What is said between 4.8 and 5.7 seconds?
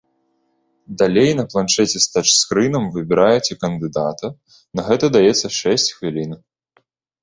гэта даецца